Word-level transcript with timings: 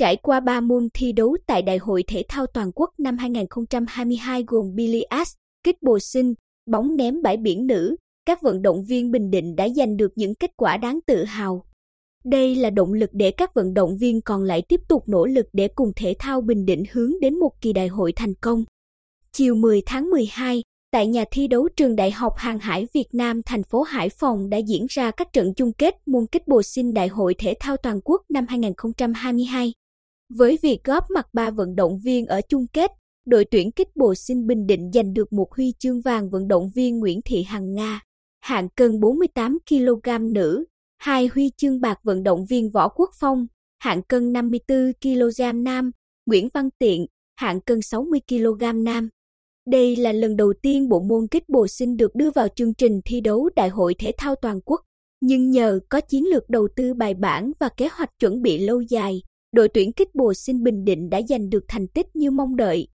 Trải 0.00 0.16
qua 0.16 0.40
3 0.40 0.60
môn 0.60 0.88
thi 0.94 1.12
đấu 1.12 1.36
tại 1.46 1.62
Đại 1.62 1.78
hội 1.78 2.04
Thể 2.06 2.22
thao 2.28 2.46
Toàn 2.46 2.70
quốc 2.74 2.90
năm 2.98 3.18
2022 3.18 4.44
gồm 4.46 4.74
Billiards, 4.74 5.34
kích 5.64 5.82
bồ 5.82 5.98
sinh, 5.98 6.34
bóng 6.70 6.96
ném 6.96 7.22
bãi 7.22 7.36
biển 7.36 7.66
nữ, 7.66 7.96
các 8.26 8.42
vận 8.42 8.62
động 8.62 8.84
viên 8.84 9.10
Bình 9.10 9.30
Định 9.30 9.56
đã 9.56 9.68
giành 9.68 9.96
được 9.96 10.12
những 10.16 10.34
kết 10.34 10.50
quả 10.56 10.76
đáng 10.76 10.98
tự 11.06 11.24
hào. 11.24 11.64
Đây 12.24 12.56
là 12.56 12.70
động 12.70 12.92
lực 12.92 13.10
để 13.12 13.30
các 13.30 13.54
vận 13.54 13.74
động 13.74 13.96
viên 13.96 14.20
còn 14.20 14.42
lại 14.42 14.62
tiếp 14.68 14.80
tục 14.88 15.02
nỗ 15.06 15.26
lực 15.26 15.46
để 15.52 15.68
cùng 15.68 15.92
thể 15.96 16.14
thao 16.18 16.40
Bình 16.40 16.64
Định 16.64 16.84
hướng 16.92 17.12
đến 17.20 17.38
một 17.38 17.50
kỳ 17.60 17.72
đại 17.72 17.88
hội 17.88 18.12
thành 18.16 18.34
công. 18.34 18.64
Chiều 19.32 19.54
10 19.54 19.82
tháng 19.86 20.10
12, 20.10 20.62
tại 20.92 21.06
nhà 21.06 21.24
thi 21.30 21.48
đấu 21.48 21.68
trường 21.76 21.96
Đại 21.96 22.10
học 22.10 22.32
Hàng 22.36 22.58
hải 22.58 22.86
Việt 22.94 23.08
Nam 23.12 23.42
thành 23.46 23.62
phố 23.62 23.82
Hải 23.82 24.08
Phòng 24.08 24.50
đã 24.50 24.58
diễn 24.58 24.86
ra 24.88 25.10
các 25.10 25.32
trận 25.32 25.54
chung 25.54 25.72
kết 25.72 25.94
môn 26.06 26.26
kích 26.32 26.48
bồ 26.48 26.62
sinh 26.62 26.94
Đại 26.94 27.08
hội 27.08 27.34
Thể 27.38 27.54
thao 27.60 27.76
Toàn 27.76 28.00
quốc 28.04 28.22
năm 28.28 28.46
2022. 28.48 29.72
Với 30.36 30.58
việc 30.62 30.84
góp 30.84 31.04
mặt 31.10 31.26
ba 31.32 31.50
vận 31.50 31.76
động 31.76 31.98
viên 31.98 32.26
ở 32.26 32.40
chung 32.48 32.66
kết, 32.66 32.90
đội 33.26 33.44
tuyển 33.44 33.72
kích 33.72 33.88
bộ 33.96 34.14
sinh 34.14 34.46
Bình 34.46 34.66
Định 34.66 34.90
giành 34.94 35.14
được 35.14 35.32
một 35.32 35.54
huy 35.56 35.72
chương 35.78 36.00
vàng 36.00 36.30
vận 36.30 36.48
động 36.48 36.70
viên 36.74 36.98
Nguyễn 36.98 37.20
Thị 37.24 37.42
Hằng 37.42 37.74
Nga, 37.74 38.00
hạng 38.40 38.68
cân 38.68 39.00
48 39.00 39.58
kg 39.68 40.32
nữ, 40.32 40.64
hai 40.98 41.30
huy 41.34 41.50
chương 41.56 41.80
bạc 41.80 41.98
vận 42.02 42.22
động 42.22 42.44
viên 42.46 42.70
Võ 42.70 42.88
Quốc 42.88 43.10
Phong, 43.20 43.46
hạng 43.78 44.02
cân 44.02 44.32
54 44.32 44.92
kg 45.02 45.64
nam, 45.64 45.90
Nguyễn 46.26 46.48
Văn 46.54 46.68
Tiện, 46.78 47.06
hạng 47.36 47.60
cân 47.60 47.82
60 47.82 48.20
kg 48.28 48.84
nam. 48.84 49.08
Đây 49.66 49.96
là 49.96 50.12
lần 50.12 50.36
đầu 50.36 50.52
tiên 50.62 50.88
bộ 50.88 51.00
môn 51.00 51.26
kích 51.30 51.48
bộ 51.48 51.66
sinh 51.66 51.96
được 51.96 52.14
đưa 52.14 52.30
vào 52.30 52.48
chương 52.56 52.74
trình 52.74 53.00
thi 53.04 53.20
đấu 53.20 53.50
Đại 53.56 53.68
hội 53.68 53.94
Thể 53.98 54.12
thao 54.18 54.34
Toàn 54.42 54.60
quốc, 54.64 54.80
nhưng 55.20 55.50
nhờ 55.50 55.80
có 55.88 56.00
chiến 56.00 56.24
lược 56.30 56.50
đầu 56.50 56.68
tư 56.76 56.94
bài 56.94 57.14
bản 57.14 57.52
và 57.60 57.68
kế 57.68 57.88
hoạch 57.92 58.10
chuẩn 58.18 58.42
bị 58.42 58.58
lâu 58.58 58.80
dài, 58.80 59.22
đội 59.52 59.68
tuyển 59.68 59.92
kích 59.92 60.14
bồ 60.14 60.34
sinh 60.34 60.62
Bình 60.62 60.84
Định 60.84 61.10
đã 61.10 61.20
giành 61.28 61.50
được 61.50 61.64
thành 61.68 61.86
tích 61.86 62.06
như 62.14 62.30
mong 62.30 62.56
đợi. 62.56 62.88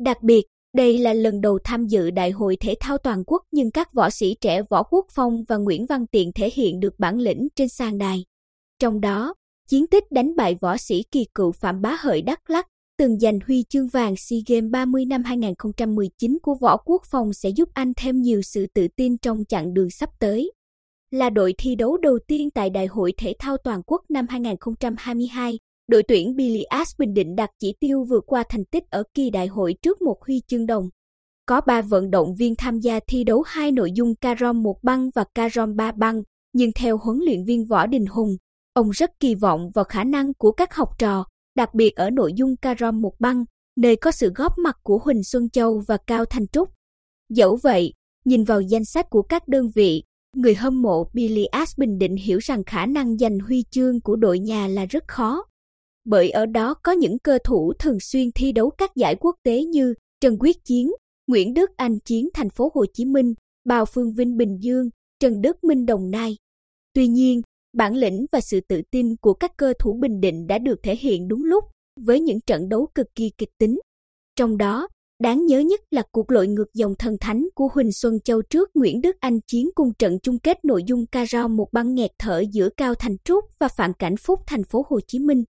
Đặc 0.00 0.22
biệt, 0.22 0.44
đây 0.76 0.98
là 0.98 1.12
lần 1.12 1.40
đầu 1.40 1.58
tham 1.64 1.86
dự 1.86 2.10
Đại 2.10 2.30
hội 2.30 2.56
Thể 2.60 2.74
thao 2.80 2.98
Toàn 2.98 3.24
quốc 3.26 3.42
nhưng 3.52 3.70
các 3.70 3.92
võ 3.92 4.10
sĩ 4.10 4.34
trẻ 4.40 4.62
Võ 4.70 4.82
Quốc 4.82 5.06
Phong 5.14 5.44
và 5.48 5.56
Nguyễn 5.56 5.86
Văn 5.86 6.06
Tiện 6.06 6.32
thể 6.32 6.50
hiện 6.54 6.80
được 6.80 6.94
bản 6.98 7.18
lĩnh 7.18 7.48
trên 7.56 7.68
sàn 7.68 7.98
đài. 7.98 8.24
Trong 8.78 9.00
đó, 9.00 9.34
chiến 9.68 9.86
tích 9.86 10.04
đánh 10.10 10.36
bại 10.36 10.56
võ 10.60 10.76
sĩ 10.76 11.02
kỳ 11.10 11.26
cựu 11.34 11.52
Phạm 11.52 11.80
Bá 11.80 11.96
Hợi 12.00 12.22
Đắk 12.22 12.50
Lắk, 12.50 12.66
từng 12.98 13.18
giành 13.18 13.38
huy 13.46 13.64
chương 13.68 13.88
vàng 13.88 14.16
SEA 14.16 14.38
Games 14.46 14.70
30 14.70 15.04
năm 15.04 15.24
2019 15.24 16.38
của 16.42 16.54
Võ 16.60 16.76
Quốc 16.76 17.02
Phong 17.10 17.32
sẽ 17.32 17.48
giúp 17.48 17.68
anh 17.74 17.92
thêm 17.96 18.22
nhiều 18.22 18.42
sự 18.42 18.66
tự 18.74 18.88
tin 18.96 19.18
trong 19.18 19.44
chặng 19.48 19.74
đường 19.74 19.90
sắp 19.90 20.10
tới. 20.18 20.52
Là 21.10 21.30
đội 21.30 21.54
thi 21.58 21.74
đấu 21.74 21.96
đầu 21.96 22.18
tiên 22.26 22.50
tại 22.50 22.70
Đại 22.70 22.86
hội 22.86 23.12
Thể 23.16 23.34
thao 23.38 23.56
Toàn 23.56 23.82
quốc 23.86 24.02
năm 24.08 24.26
2022, 24.28 25.58
đội 25.88 26.02
tuyển 26.02 26.36
Bilias 26.36 26.88
Bình 26.98 27.14
Định 27.14 27.36
đặt 27.36 27.50
chỉ 27.58 27.74
tiêu 27.80 28.04
vượt 28.04 28.24
qua 28.26 28.44
thành 28.48 28.64
tích 28.64 28.84
ở 28.90 29.02
kỳ 29.14 29.30
đại 29.30 29.46
hội 29.46 29.74
trước 29.82 30.02
một 30.02 30.16
huy 30.26 30.40
chương 30.46 30.66
đồng. 30.66 30.88
Có 31.46 31.60
3 31.66 31.82
vận 31.82 32.10
động 32.10 32.34
viên 32.34 32.54
tham 32.58 32.78
gia 32.80 33.00
thi 33.08 33.24
đấu 33.24 33.42
hai 33.46 33.72
nội 33.72 33.90
dung 33.94 34.14
carom 34.14 34.62
một 34.62 34.76
băng 34.82 35.10
và 35.14 35.24
carom 35.34 35.76
ba 35.76 35.92
băng, 35.92 36.22
nhưng 36.52 36.70
theo 36.72 36.98
huấn 36.98 37.18
luyện 37.24 37.44
viên 37.44 37.66
Võ 37.66 37.86
Đình 37.86 38.06
Hùng, 38.06 38.36
ông 38.72 38.90
rất 38.90 39.10
kỳ 39.20 39.34
vọng 39.34 39.70
vào 39.74 39.84
khả 39.84 40.04
năng 40.04 40.34
của 40.34 40.52
các 40.52 40.74
học 40.74 40.88
trò, 40.98 41.24
đặc 41.56 41.74
biệt 41.74 41.96
ở 41.96 42.10
nội 42.10 42.32
dung 42.36 42.56
carom 42.56 43.00
một 43.00 43.14
băng, 43.18 43.44
nơi 43.76 43.96
có 43.96 44.10
sự 44.10 44.32
góp 44.34 44.52
mặt 44.58 44.76
của 44.82 44.98
Huỳnh 44.98 45.24
Xuân 45.24 45.50
Châu 45.50 45.82
và 45.88 45.96
Cao 46.06 46.24
Thanh 46.24 46.46
Trúc. 46.46 46.68
Dẫu 47.28 47.58
vậy, 47.62 47.92
nhìn 48.24 48.44
vào 48.44 48.60
danh 48.60 48.84
sách 48.84 49.06
của 49.10 49.22
các 49.22 49.48
đơn 49.48 49.70
vị, 49.74 50.02
người 50.36 50.54
hâm 50.54 50.82
mộ 50.82 51.10
Bilias 51.14 51.78
Bình 51.78 51.98
Định 51.98 52.16
hiểu 52.16 52.38
rằng 52.38 52.64
khả 52.64 52.86
năng 52.86 53.18
giành 53.18 53.38
huy 53.38 53.64
chương 53.70 54.00
của 54.00 54.16
đội 54.16 54.38
nhà 54.38 54.68
là 54.68 54.84
rất 54.84 55.08
khó 55.08 55.44
bởi 56.04 56.30
ở 56.30 56.46
đó 56.46 56.74
có 56.74 56.92
những 56.92 57.18
cơ 57.18 57.38
thủ 57.44 57.72
thường 57.78 58.00
xuyên 58.00 58.30
thi 58.34 58.52
đấu 58.52 58.70
các 58.70 58.96
giải 58.96 59.16
quốc 59.16 59.36
tế 59.42 59.64
như 59.64 59.94
Trần 60.20 60.36
Quyết 60.40 60.64
Chiến, 60.64 60.92
Nguyễn 61.26 61.54
Đức 61.54 61.70
Anh 61.76 61.98
Chiến 61.98 62.28
thành 62.34 62.50
phố 62.50 62.70
Hồ 62.74 62.84
Chí 62.92 63.04
Minh, 63.04 63.34
Bào 63.64 63.84
Phương 63.84 64.12
Vinh 64.12 64.36
Bình 64.36 64.58
Dương, 64.60 64.88
Trần 65.20 65.40
Đức 65.40 65.64
Minh 65.64 65.86
Đồng 65.86 66.10
Nai. 66.10 66.36
Tuy 66.94 67.06
nhiên, 67.06 67.42
bản 67.76 67.96
lĩnh 67.96 68.26
và 68.32 68.40
sự 68.40 68.60
tự 68.60 68.82
tin 68.90 69.16
của 69.16 69.34
các 69.34 69.56
cơ 69.56 69.72
thủ 69.78 69.98
Bình 70.00 70.20
Định 70.20 70.46
đã 70.46 70.58
được 70.58 70.82
thể 70.82 70.96
hiện 70.96 71.28
đúng 71.28 71.44
lúc 71.44 71.64
với 72.00 72.20
những 72.20 72.40
trận 72.40 72.68
đấu 72.68 72.88
cực 72.94 73.06
kỳ 73.14 73.30
kịch 73.38 73.50
tính. 73.58 73.80
Trong 74.36 74.56
đó, 74.56 74.88
đáng 75.22 75.46
nhớ 75.46 75.58
nhất 75.58 75.80
là 75.90 76.02
cuộc 76.12 76.30
lội 76.30 76.48
ngược 76.48 76.74
dòng 76.74 76.94
thần 76.98 77.16
thánh 77.20 77.48
của 77.54 77.68
Huỳnh 77.74 77.92
Xuân 77.92 78.20
Châu 78.24 78.42
trước 78.42 78.70
Nguyễn 78.74 79.00
Đức 79.00 79.16
Anh 79.20 79.40
chiến 79.40 79.70
cùng 79.74 79.92
trận 79.98 80.18
chung 80.22 80.38
kết 80.38 80.64
nội 80.64 80.82
dung 80.86 81.06
ca 81.06 81.26
rao 81.26 81.48
một 81.48 81.68
băng 81.72 81.94
nghẹt 81.94 82.10
thở 82.18 82.42
giữa 82.52 82.68
Cao 82.76 82.94
Thành 82.94 83.16
Trúc 83.24 83.44
và 83.58 83.68
Phạm 83.68 83.92
Cảnh 83.94 84.16
Phúc 84.16 84.40
thành 84.46 84.64
phố 84.64 84.86
Hồ 84.88 85.00
Chí 85.06 85.18
Minh 85.18 85.44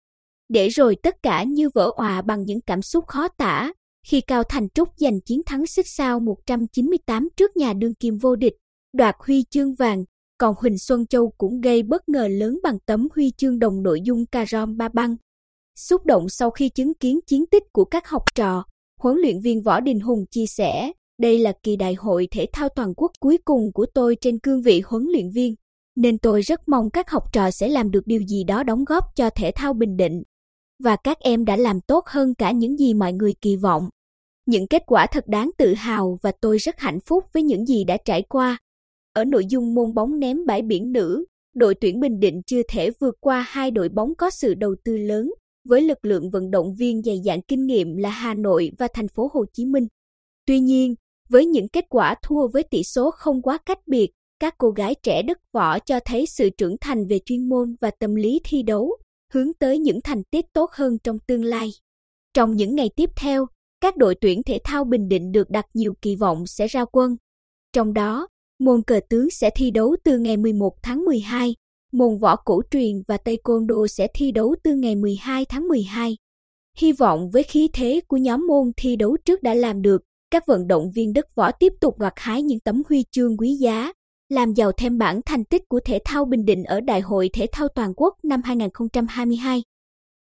để 0.53 0.69
rồi 0.69 0.97
tất 1.03 1.23
cả 1.23 1.43
như 1.43 1.69
vỡ 1.75 1.91
òa 1.97 2.23
bằng 2.23 2.45
những 2.45 2.61
cảm 2.61 2.83
xúc 2.83 3.05
khó 3.07 3.29
tả 3.29 3.73
khi 4.07 4.21
Cao 4.21 4.43
Thành 4.49 4.69
Trúc 4.75 4.89
giành 4.97 5.21
chiến 5.21 5.43
thắng 5.47 5.67
xích 5.67 5.87
sao 5.89 6.21
198 6.21 7.29
trước 7.37 7.57
nhà 7.57 7.73
đương 7.73 7.95
kim 7.95 8.19
vô 8.19 8.37
địch, 8.37 8.53
đoạt 8.93 9.17
huy 9.19 9.45
chương 9.51 9.75
vàng, 9.75 10.05
còn 10.39 10.55
Huỳnh 10.59 10.79
Xuân 10.79 11.07
Châu 11.07 11.33
cũng 11.39 11.61
gây 11.61 11.83
bất 11.83 12.09
ngờ 12.09 12.29
lớn 12.29 12.59
bằng 12.62 12.79
tấm 12.87 13.09
huy 13.15 13.33
chương 13.37 13.59
đồng 13.59 13.83
nội 13.83 14.01
dung 14.05 14.27
carom 14.27 14.77
ba 14.77 14.89
băng. 14.89 15.17
Xúc 15.79 16.07
động 16.07 16.29
sau 16.29 16.51
khi 16.51 16.69
chứng 16.69 16.95
kiến 16.95 17.21
chiến 17.27 17.45
tích 17.51 17.62
của 17.73 17.85
các 17.85 18.09
học 18.09 18.23
trò, 18.35 18.65
huấn 19.01 19.17
luyện 19.17 19.41
viên 19.41 19.62
Võ 19.62 19.81
Đình 19.81 20.01
Hùng 20.01 20.25
chia 20.31 20.47
sẻ, 20.47 20.93
đây 21.21 21.39
là 21.39 21.53
kỳ 21.62 21.77
đại 21.77 21.95
hội 21.95 22.29
thể 22.31 22.47
thao 22.53 22.69
toàn 22.69 22.95
quốc 22.97 23.11
cuối 23.21 23.39
cùng 23.45 23.73
của 23.73 23.87
tôi 23.95 24.17
trên 24.21 24.39
cương 24.39 24.62
vị 24.62 24.83
huấn 24.85 25.07
luyện 25.12 25.31
viên, 25.31 25.55
nên 25.97 26.19
tôi 26.19 26.41
rất 26.41 26.69
mong 26.69 26.91
các 26.91 27.11
học 27.11 27.33
trò 27.33 27.51
sẽ 27.51 27.69
làm 27.69 27.91
được 27.91 28.07
điều 28.07 28.21
gì 28.21 28.45
đó 28.45 28.62
đóng 28.62 28.85
góp 28.85 29.05
cho 29.17 29.31
thể 29.31 29.51
thao 29.55 29.75
Bình 29.75 29.97
Định 29.97 30.23
và 30.82 30.97
các 30.97 31.19
em 31.20 31.44
đã 31.44 31.56
làm 31.56 31.81
tốt 31.81 32.04
hơn 32.06 32.34
cả 32.34 32.50
những 32.50 32.76
gì 32.76 32.94
mọi 32.94 33.12
người 33.12 33.34
kỳ 33.41 33.56
vọng. 33.56 33.88
Những 34.47 34.66
kết 34.66 34.82
quả 34.87 35.06
thật 35.06 35.28
đáng 35.28 35.50
tự 35.59 35.75
hào 35.75 36.19
và 36.22 36.32
tôi 36.41 36.59
rất 36.59 36.81
hạnh 36.81 37.00
phúc 37.00 37.25
với 37.32 37.43
những 37.43 37.66
gì 37.66 37.84
đã 37.84 37.97
trải 38.04 38.22
qua. 38.22 38.59
Ở 39.12 39.25
nội 39.25 39.47
dung 39.48 39.75
môn 39.75 39.94
bóng 39.94 40.19
ném 40.19 40.47
bãi 40.47 40.62
biển 40.62 40.93
nữ, 40.93 41.25
đội 41.54 41.75
tuyển 41.75 42.00
Bình 42.00 42.20
Định 42.20 42.41
chưa 42.47 42.62
thể 42.69 42.91
vượt 43.00 43.15
qua 43.20 43.47
hai 43.48 43.70
đội 43.70 43.88
bóng 43.88 44.15
có 44.15 44.31
sự 44.31 44.54
đầu 44.54 44.75
tư 44.84 44.97
lớn 44.97 45.31
với 45.69 45.81
lực 45.81 46.04
lượng 46.04 46.31
vận 46.31 46.50
động 46.50 46.75
viên 46.75 47.03
dày 47.03 47.19
dặn 47.25 47.43
kinh 47.43 47.66
nghiệm 47.66 47.97
là 47.97 48.10
Hà 48.10 48.34
Nội 48.34 48.70
và 48.78 48.88
thành 48.94 49.09
phố 49.09 49.31
Hồ 49.32 49.44
Chí 49.53 49.66
Minh. 49.66 49.87
Tuy 50.47 50.60
nhiên, 50.60 50.94
với 51.28 51.47
những 51.47 51.69
kết 51.69 51.84
quả 51.88 52.14
thua 52.22 52.49
với 52.49 52.62
tỷ 52.62 52.82
số 52.82 53.10
không 53.10 53.43
quá 53.43 53.59
cách 53.66 53.78
biệt, 53.87 54.10
các 54.41 54.54
cô 54.59 54.70
gái 54.70 54.94
trẻ 55.03 55.22
đất 55.22 55.38
võ 55.53 55.78
cho 55.78 56.00
thấy 56.04 56.25
sự 56.26 56.50
trưởng 56.50 56.76
thành 56.81 57.06
về 57.06 57.19
chuyên 57.25 57.49
môn 57.49 57.75
và 57.81 57.91
tâm 57.91 58.14
lý 58.14 58.41
thi 58.44 58.62
đấu 58.62 58.97
hướng 59.32 59.54
tới 59.59 59.78
những 59.78 60.00
thành 60.04 60.22
tích 60.25 60.44
tốt 60.53 60.70
hơn 60.72 60.98
trong 61.04 61.19
tương 61.19 61.44
lai. 61.44 61.70
Trong 62.34 62.56
những 62.56 62.75
ngày 62.75 62.91
tiếp 62.97 63.10
theo, 63.16 63.47
các 63.81 63.97
đội 63.97 64.15
tuyển 64.20 64.43
thể 64.43 64.59
thao 64.65 64.84
Bình 64.84 65.09
Định 65.09 65.32
được 65.32 65.50
đặt 65.50 65.66
nhiều 65.75 65.94
kỳ 66.03 66.16
vọng 66.16 66.47
sẽ 66.47 66.66
ra 66.66 66.84
quân. 66.84 67.16
Trong 67.72 67.93
đó, 67.93 68.28
môn 68.59 68.82
cờ 68.82 69.00
tướng 69.09 69.31
sẽ 69.31 69.50
thi 69.54 69.70
đấu 69.70 69.97
từ 70.04 70.19
ngày 70.19 70.37
11 70.37 70.72
tháng 70.82 71.04
12, 71.04 71.54
môn 71.93 72.19
võ 72.19 72.37
cổ 72.37 72.62
truyền 72.70 73.03
và 73.09 73.16
taekwondo 73.16 73.87
sẽ 73.87 74.09
thi 74.15 74.32
đấu 74.32 74.54
từ 74.62 74.76
ngày 74.76 74.97
12 74.97 75.44
tháng 75.44 75.69
12. 75.69 76.16
Hy 76.78 76.93
vọng 76.93 77.31
với 77.31 77.43
khí 77.43 77.69
thế 77.72 78.00
của 78.09 78.16
nhóm 78.16 78.47
môn 78.47 78.72
thi 78.76 78.97
đấu 78.97 79.16
trước 79.25 79.43
đã 79.43 79.54
làm 79.54 79.82
được, 79.82 80.03
các 80.31 80.47
vận 80.47 80.66
động 80.66 80.91
viên 80.94 81.12
đất 81.12 81.34
võ 81.34 81.50
tiếp 81.53 81.72
tục 81.81 81.99
gặt 81.99 82.14
hái 82.16 82.43
những 82.43 82.60
tấm 82.60 82.82
huy 82.88 83.04
chương 83.10 83.37
quý 83.37 83.54
giá, 83.54 83.93
làm 84.32 84.54
giàu 84.54 84.72
thêm 84.72 84.98
bảng 84.98 85.22
thành 85.22 85.44
tích 85.44 85.69
của 85.69 85.81
thể 85.84 85.98
thao 86.04 86.25
Bình 86.25 86.44
Định 86.44 86.65
ở 86.65 86.81
Đại 86.81 87.00
hội 87.00 87.31
Thể 87.32 87.47
thao 87.53 87.69
Toàn 87.69 87.93
quốc 87.97 88.16
năm 88.22 88.43
2022. 88.44 89.62